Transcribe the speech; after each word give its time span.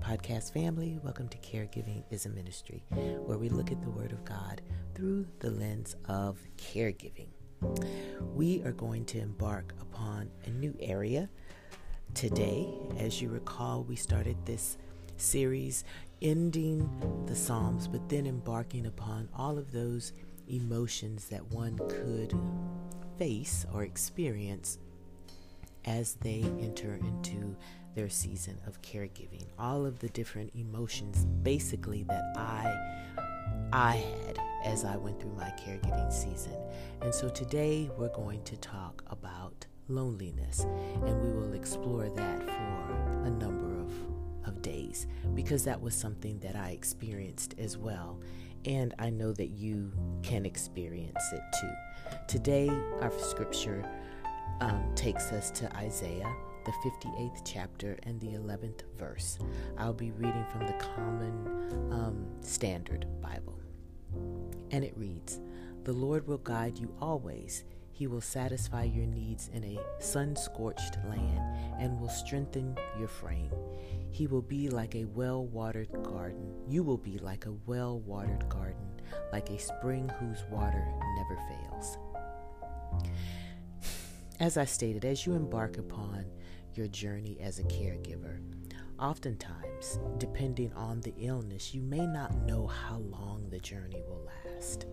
podcast 0.00 0.52
family. 0.52 0.98
Welcome 1.04 1.28
to 1.28 1.38
Caregiving 1.38 2.02
is 2.10 2.24
a 2.24 2.30
Ministry, 2.30 2.82
where 2.90 3.36
we 3.36 3.48
look 3.48 3.70
at 3.70 3.82
the 3.82 3.90
Word 3.90 4.12
of 4.12 4.24
God 4.24 4.62
through 4.94 5.26
the 5.40 5.50
lens 5.50 5.94
of 6.08 6.38
caregiving. 6.56 7.28
We 8.34 8.62
are 8.62 8.72
going 8.72 9.04
to 9.06 9.18
embark 9.20 9.74
upon 9.80 10.30
a 10.46 10.50
new 10.50 10.74
area 10.80 11.28
today. 12.14 12.66
As 12.98 13.20
you 13.20 13.28
recall, 13.28 13.84
we 13.84 13.94
started 13.94 14.36
this 14.46 14.78
series 15.18 15.84
ending 16.22 16.88
the 17.26 17.36
Psalms, 17.36 17.86
but 17.86 18.08
then 18.08 18.26
embarking 18.26 18.86
upon 18.86 19.28
all 19.36 19.58
of 19.58 19.70
those 19.70 20.12
emotions 20.48 21.26
that 21.28 21.44
one 21.52 21.76
could 21.88 22.32
face 23.18 23.66
or 23.72 23.84
experience 23.84 24.78
as 25.84 26.14
they 26.14 26.42
enter 26.60 26.94
into 26.94 27.56
their 27.94 28.08
season 28.08 28.58
of 28.66 28.80
caregiving. 28.82 29.46
All 29.58 29.86
of 29.86 29.98
the 29.98 30.08
different 30.08 30.52
emotions 30.54 31.26
basically 31.42 32.04
that 32.04 32.32
I 32.36 32.74
I 33.72 33.96
had 33.96 34.38
as 34.64 34.84
I 34.84 34.96
went 34.96 35.20
through 35.20 35.34
my 35.34 35.52
caregiving 35.58 36.12
season. 36.12 36.56
And 37.02 37.14
so 37.14 37.28
today 37.28 37.90
we're 37.96 38.14
going 38.14 38.42
to 38.44 38.56
talk 38.56 39.02
about 39.08 39.66
loneliness 39.88 40.60
and 40.60 41.20
we 41.20 41.30
will 41.30 41.52
explore 41.54 42.08
that 42.08 42.42
for 42.44 43.22
a 43.24 43.30
number 43.30 43.80
of 43.80 43.92
of 44.46 44.62
days 44.62 45.06
because 45.34 45.64
that 45.64 45.80
was 45.80 45.94
something 45.94 46.38
that 46.40 46.56
I 46.56 46.70
experienced 46.70 47.54
as 47.58 47.76
well. 47.76 48.20
And 48.64 48.94
I 48.98 49.10
know 49.10 49.32
that 49.32 49.50
you 49.50 49.92
can 50.22 50.44
experience 50.44 51.22
it 51.32 51.42
too. 51.60 51.72
Today, 52.28 52.68
our 53.00 53.12
scripture 53.18 53.88
um, 54.60 54.92
takes 54.94 55.32
us 55.32 55.50
to 55.52 55.76
Isaiah, 55.76 56.30
the 56.64 56.72
58th 56.72 57.42
chapter 57.44 57.98
and 58.04 58.20
the 58.20 58.28
11th 58.28 58.82
verse. 58.98 59.38
I'll 59.78 59.92
be 59.92 60.10
reading 60.12 60.44
from 60.50 60.66
the 60.66 60.72
Common 60.74 61.90
um, 61.90 62.26
Standard 62.42 63.06
Bible. 63.20 63.58
And 64.70 64.84
it 64.84 64.94
reads 64.96 65.40
The 65.84 65.92
Lord 65.92 66.26
will 66.26 66.38
guide 66.38 66.78
you 66.78 66.94
always. 67.00 67.64
He 67.92 68.06
will 68.06 68.20
satisfy 68.20 68.84
your 68.84 69.06
needs 69.06 69.50
in 69.52 69.62
a 69.62 69.78
sun 70.02 70.34
scorched 70.34 70.96
land 71.08 71.40
and 71.78 72.00
will 72.00 72.08
strengthen 72.08 72.76
your 72.98 73.08
frame. 73.08 73.50
He 74.10 74.26
will 74.26 74.42
be 74.42 74.68
like 74.70 74.94
a 74.94 75.04
well 75.04 75.44
watered 75.46 75.92
garden. 76.02 76.54
You 76.66 76.82
will 76.82 76.98
be 76.98 77.18
like 77.18 77.46
a 77.46 77.52
well 77.66 78.00
watered 78.00 78.48
garden, 78.48 79.00
like 79.32 79.50
a 79.50 79.58
spring 79.58 80.10
whose 80.18 80.42
water 80.50 80.84
never 81.18 81.38
fails. 81.48 81.98
As 84.40 84.56
I 84.56 84.64
stated, 84.64 85.04
as 85.04 85.26
you 85.26 85.34
embark 85.34 85.76
upon 85.76 86.24
your 86.76 86.88
journey 86.88 87.38
as 87.40 87.58
a 87.58 87.64
caregiver, 87.64 88.40
oftentimes, 88.98 89.98
depending 90.18 90.72
on 90.74 91.00
the 91.00 91.14
illness, 91.18 91.74
you 91.74 91.82
may 91.82 92.06
not 92.06 92.34
know 92.42 92.66
how 92.66 92.98
long 92.98 93.46
the 93.50 93.60
journey 93.60 94.02
will 94.08 94.28
last. 94.54 94.86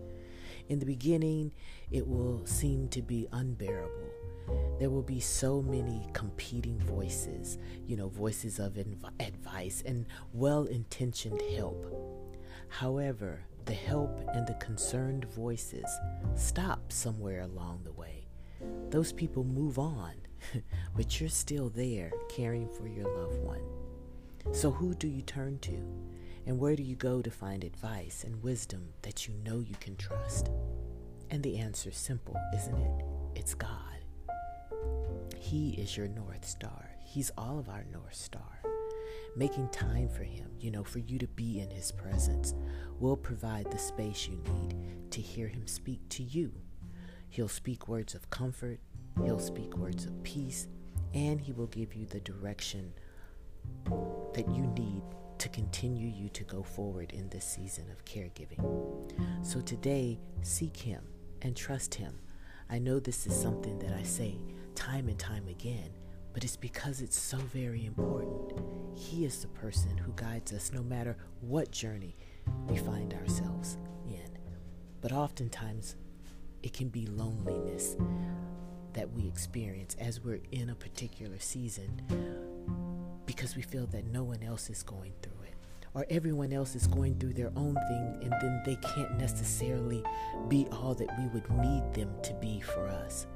In 0.68 0.78
the 0.78 0.86
beginning, 0.86 1.52
it 1.90 2.06
will 2.06 2.44
seem 2.46 2.88
to 2.88 3.02
be 3.02 3.26
unbearable. 3.32 4.10
There 4.78 4.90
will 4.90 5.02
be 5.02 5.20
so 5.20 5.60
many 5.62 6.06
competing 6.12 6.78
voices, 6.80 7.58
you 7.86 7.96
know, 7.96 8.08
voices 8.08 8.58
of 8.58 8.74
inv- 8.74 9.10
advice 9.20 9.82
and 9.84 10.06
well 10.32 10.64
intentioned 10.64 11.42
help. 11.56 11.86
However, 12.68 13.40
the 13.64 13.74
help 13.74 14.20
and 14.34 14.46
the 14.46 14.54
concerned 14.54 15.26
voices 15.26 15.86
stop 16.34 16.92
somewhere 16.92 17.42
along 17.42 17.80
the 17.84 17.92
way. 17.92 18.26
Those 18.90 19.12
people 19.12 19.44
move 19.44 19.78
on, 19.78 20.12
but 20.96 21.20
you're 21.20 21.28
still 21.28 21.68
there 21.68 22.10
caring 22.28 22.68
for 22.68 22.86
your 22.86 23.06
loved 23.16 23.42
one. 23.42 23.62
So, 24.52 24.70
who 24.70 24.94
do 24.94 25.08
you 25.08 25.22
turn 25.22 25.58
to? 25.60 25.82
And 26.46 26.58
where 26.58 26.76
do 26.76 26.82
you 26.82 26.96
go 26.96 27.20
to 27.20 27.30
find 27.30 27.62
advice 27.62 28.24
and 28.24 28.42
wisdom 28.42 28.88
that 29.02 29.28
you 29.28 29.34
know 29.44 29.60
you 29.60 29.74
can 29.80 29.96
trust? 29.96 30.48
And 31.30 31.42
the 31.42 31.58
answer 31.58 31.90
is 31.90 31.96
simple, 31.98 32.36
isn't 32.54 32.78
it? 32.78 33.04
It's 33.34 33.54
God. 33.54 33.70
He 35.36 35.70
is 35.72 35.96
your 35.96 36.08
North 36.08 36.46
Star. 36.46 36.90
He's 37.04 37.30
all 37.36 37.58
of 37.58 37.68
our 37.68 37.84
North 37.92 38.14
Star. 38.14 38.62
Making 39.36 39.68
time 39.68 40.08
for 40.08 40.22
Him, 40.22 40.50
you 40.58 40.70
know, 40.70 40.84
for 40.84 41.00
you 41.00 41.18
to 41.18 41.28
be 41.28 41.60
in 41.60 41.70
His 41.70 41.92
presence, 41.92 42.54
will 42.98 43.16
provide 43.16 43.70
the 43.70 43.78
space 43.78 44.26
you 44.26 44.38
need 44.38 44.74
to 45.10 45.20
hear 45.20 45.48
Him 45.48 45.66
speak 45.66 46.00
to 46.10 46.22
you 46.22 46.52
He'll 47.30 47.48
speak 47.48 47.88
words 47.88 48.14
of 48.14 48.30
comfort, 48.30 48.80
He'll 49.24 49.38
speak 49.38 49.76
words 49.76 50.06
of 50.06 50.22
peace, 50.22 50.68
and 51.14 51.40
He 51.40 51.52
will 51.52 51.66
give 51.66 51.94
you 51.94 52.06
the 52.06 52.20
direction 52.20 52.92
that 54.34 54.48
you 54.48 54.66
need 54.76 55.02
to 55.38 55.48
continue 55.48 56.08
you 56.08 56.28
to 56.30 56.44
go 56.44 56.62
forward 56.62 57.12
in 57.12 57.28
this 57.28 57.44
season 57.44 57.84
of 57.90 58.04
caregiving. 58.04 58.60
So 59.42 59.60
today, 59.60 60.18
seek 60.42 60.76
Him 60.76 61.02
and 61.42 61.56
trust 61.56 61.94
Him. 61.94 62.18
I 62.70 62.78
know 62.78 62.98
this 62.98 63.26
is 63.26 63.34
something 63.34 63.78
that 63.78 63.92
I 63.92 64.02
say 64.02 64.36
time 64.74 65.08
and 65.08 65.18
time 65.18 65.48
again, 65.48 65.90
but 66.32 66.44
it's 66.44 66.56
because 66.56 67.00
it's 67.00 67.18
so 67.18 67.36
very 67.36 67.86
important. 67.86 68.60
He 68.94 69.24
is 69.24 69.40
the 69.40 69.48
person 69.48 69.96
who 69.96 70.12
guides 70.16 70.52
us 70.52 70.72
no 70.72 70.82
matter 70.82 71.16
what 71.40 71.70
journey 71.70 72.16
we 72.66 72.76
find 72.76 73.14
ourselves 73.14 73.78
in. 74.06 74.38
But 75.00 75.12
oftentimes, 75.12 75.96
it 76.62 76.72
can 76.72 76.88
be 76.88 77.06
loneliness 77.06 77.96
that 78.98 79.12
we 79.12 79.28
experience 79.28 79.96
as 80.00 80.24
we're 80.24 80.40
in 80.50 80.70
a 80.70 80.74
particular 80.74 81.38
season 81.38 82.02
because 83.26 83.54
we 83.54 83.62
feel 83.62 83.86
that 83.86 84.04
no 84.06 84.24
one 84.24 84.42
else 84.42 84.68
is 84.70 84.82
going 84.82 85.12
through 85.22 85.40
it 85.44 85.54
or 85.94 86.04
everyone 86.10 86.52
else 86.52 86.74
is 86.74 86.88
going 86.88 87.16
through 87.20 87.32
their 87.32 87.52
own 87.54 87.74
thing 87.74 88.18
and 88.22 88.32
then 88.32 88.60
they 88.66 88.74
can't 88.76 89.16
necessarily 89.16 90.02
be 90.48 90.66
all 90.72 90.94
that 90.94 91.16
we 91.16 91.28
would 91.28 91.48
need 91.60 91.94
them 91.94 92.12
to 92.24 92.34
be 92.40 92.60
for 92.60 92.88
us. 92.88 93.28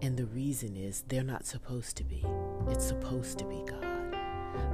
And 0.00 0.16
the 0.16 0.24
reason 0.28 0.74
is 0.76 1.04
they're 1.08 1.22
not 1.22 1.44
supposed 1.44 1.98
to 1.98 2.04
be. 2.04 2.24
It's 2.68 2.86
supposed 2.86 3.38
to 3.40 3.44
be 3.44 3.62
God. 3.66 4.16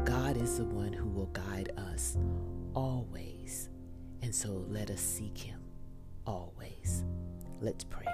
God 0.05 0.37
is 0.37 0.59
the 0.59 0.67
one 0.67 0.93
who 0.93 1.09
will 1.09 1.31
guide 1.33 1.73
us 1.77 2.17
always. 2.75 3.71
And 4.23 4.33
so 4.33 4.65
let 4.69 4.89
us 4.89 5.01
seek 5.01 5.37
Him 5.37 5.59
always. 6.25 7.03
Let's 7.61 7.83
pray. 7.83 8.07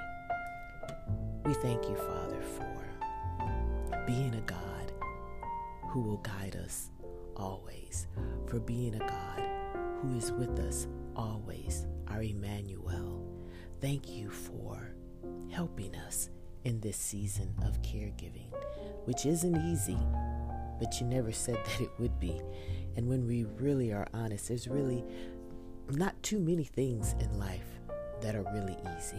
We 1.49 1.55
thank 1.55 1.89
you, 1.89 1.97
Father, 1.97 2.43
for 2.43 4.05
being 4.07 4.35
a 4.35 4.41
God 4.43 4.93
who 5.89 6.03
will 6.03 6.19
guide 6.19 6.57
us 6.63 6.91
always, 7.39 8.07
for 8.47 8.61
being 8.61 8.95
a 8.97 8.99
God 8.99 9.43
who 10.03 10.15
is 10.19 10.31
with 10.31 10.59
us 10.59 10.87
always, 11.17 11.87
our 12.09 12.23
Emmanuel. 12.23 13.25
Thank 13.81 14.11
you 14.11 14.29
for 14.29 14.91
helping 15.51 15.97
us 15.97 16.29
in 16.65 16.81
this 16.81 16.99
season 16.99 17.55
of 17.65 17.81
caregiving, 17.81 18.53
which 19.07 19.25
isn't 19.25 19.57
easy, 19.73 19.97
but 20.79 21.01
you 21.01 21.07
never 21.07 21.33
said 21.33 21.57
that 21.65 21.81
it 21.81 21.91
would 21.99 22.21
be. 22.21 22.43
And 22.95 23.09
when 23.09 23.27
we 23.27 23.47
really 23.57 23.91
are 23.91 24.07
honest, 24.13 24.49
there's 24.49 24.69
really 24.69 25.03
not 25.93 26.23
too 26.23 26.41
many 26.41 26.65
things 26.65 27.15
in 27.21 27.39
life 27.39 27.79
that 28.21 28.35
are 28.35 28.47
really 28.53 28.77
easy. 28.99 29.19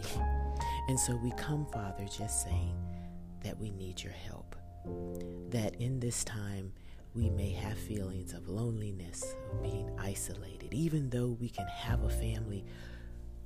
And 0.88 0.98
so 0.98 1.16
we 1.16 1.30
come, 1.32 1.66
Father, 1.66 2.04
just 2.04 2.42
saying 2.42 2.76
that 3.42 3.58
we 3.58 3.70
need 3.70 4.02
your 4.02 4.12
help. 4.12 4.56
That 5.50 5.74
in 5.76 6.00
this 6.00 6.24
time, 6.24 6.72
we 7.14 7.28
may 7.30 7.50
have 7.50 7.76
feelings 7.76 8.32
of 8.32 8.48
loneliness, 8.48 9.34
of 9.52 9.62
being 9.62 9.90
isolated, 9.98 10.72
even 10.72 11.10
though 11.10 11.36
we 11.40 11.48
can 11.48 11.66
have 11.66 12.02
a 12.02 12.08
family 12.08 12.64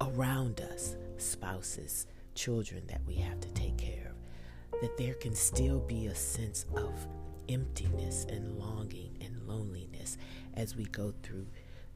around 0.00 0.60
us, 0.60 0.96
spouses, 1.16 2.06
children 2.34 2.82
that 2.88 3.00
we 3.06 3.14
have 3.14 3.40
to 3.40 3.48
take 3.52 3.76
care 3.78 4.10
of, 4.10 4.80
that 4.80 4.96
there 4.96 5.14
can 5.14 5.34
still 5.34 5.80
be 5.80 6.06
a 6.06 6.14
sense 6.14 6.66
of 6.74 7.06
emptiness 7.48 8.26
and 8.28 8.58
longing 8.58 9.16
and 9.20 9.46
loneliness 9.46 10.18
as 10.54 10.76
we 10.76 10.84
go 10.86 11.12
through 11.22 11.46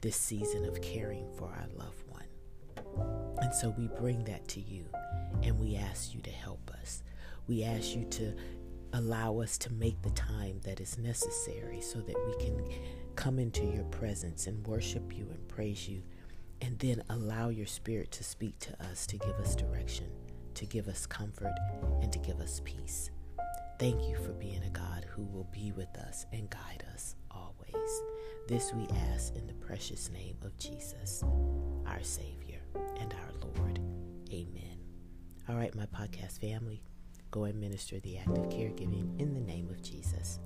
this 0.01 0.15
season 0.15 0.65
of 0.65 0.81
caring 0.81 1.27
for 1.37 1.45
our 1.49 1.67
loved 1.75 2.07
and 3.41 3.53
so 3.53 3.73
we 3.77 3.87
bring 3.87 4.23
that 4.25 4.47
to 4.49 4.59
you 4.59 4.85
and 5.43 5.57
we 5.59 5.75
ask 5.75 6.13
you 6.13 6.21
to 6.21 6.29
help 6.29 6.71
us. 6.81 7.03
We 7.47 7.63
ask 7.63 7.95
you 7.95 8.05
to 8.05 8.33
allow 8.93 9.39
us 9.39 9.57
to 9.59 9.73
make 9.73 10.01
the 10.01 10.09
time 10.11 10.59
that 10.63 10.79
is 10.79 10.97
necessary 10.97 11.81
so 11.81 11.99
that 11.99 12.15
we 12.27 12.43
can 12.43 12.63
come 13.15 13.39
into 13.39 13.63
your 13.63 13.83
presence 13.85 14.47
and 14.47 14.65
worship 14.65 15.15
you 15.15 15.27
and 15.29 15.47
praise 15.47 15.87
you, 15.87 16.01
and 16.61 16.77
then 16.79 17.03
allow 17.09 17.49
your 17.49 17.65
spirit 17.65 18.11
to 18.11 18.23
speak 18.23 18.57
to 18.59 18.83
us, 18.83 19.05
to 19.07 19.17
give 19.17 19.35
us 19.35 19.55
direction, 19.55 20.05
to 20.53 20.65
give 20.65 20.87
us 20.87 21.05
comfort, 21.05 21.53
and 22.01 22.11
to 22.11 22.19
give 22.19 22.39
us 22.39 22.61
peace. 22.63 23.11
Thank 23.79 24.09
you 24.09 24.17
for 24.17 24.33
being 24.33 24.61
a 24.65 24.69
God 24.71 25.05
who 25.09 25.23
will 25.23 25.47
be 25.53 25.71
with 25.71 25.95
us 25.95 26.25
and 26.33 26.49
guide 26.49 26.83
us 26.93 27.15
always. 27.31 28.01
This 28.49 28.73
we 28.73 28.85
ask 29.13 29.33
in 29.37 29.47
the 29.47 29.53
precious 29.53 30.09
name 30.09 30.35
of 30.41 30.57
Jesus, 30.57 31.23
our 31.87 32.03
Savior 32.03 32.59
and 32.99 33.13
our 33.13 33.31
Lord. 33.41 33.79
Amen. 34.33 34.79
All 35.47 35.55
right, 35.55 35.73
my 35.75 35.85
podcast 35.85 36.41
family, 36.41 36.83
go 37.31 37.45
and 37.45 37.57
minister 37.57 38.01
the 38.01 38.17
act 38.17 38.37
of 38.37 38.49
caregiving 38.49 39.17
in 39.17 39.33
the 39.33 39.39
name 39.39 39.69
of 39.69 39.81
Jesus. 39.81 40.39